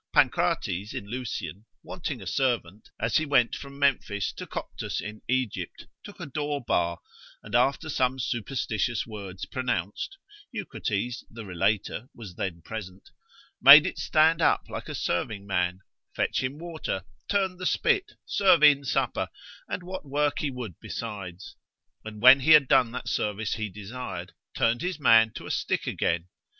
[0.15, 5.85] Pancrates in Lucian, wanting a servant as he went from Memphis to Coptus in Egypt,
[6.03, 6.99] took a door bar,
[7.43, 10.17] and after some superstitious words pronounced
[10.51, 13.11] (Eucrates the relator was then present)
[13.61, 15.81] made it stand up like a serving man,
[16.15, 19.29] fetch him water, turn the spit, serve in supper,
[19.67, 21.55] and what work he would besides;
[22.03, 25.85] and when he had done that service he desired, turned his man to a stick
[25.85, 26.27] again.